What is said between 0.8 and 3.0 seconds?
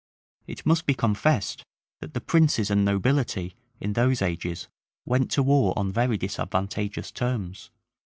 be confessed, that the princes and